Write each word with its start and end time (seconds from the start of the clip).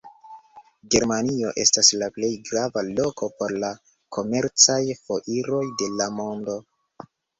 Germanio 0.93 1.51
estas 1.63 1.91
la 2.03 2.07
plej 2.15 2.31
grava 2.49 2.83
loko 2.87 3.29
por 3.43 3.53
la 3.65 3.69
komercaj 4.17 4.81
foiroj 5.03 5.63
de 5.83 5.91
la 6.01 6.09
mondo. 6.23 6.57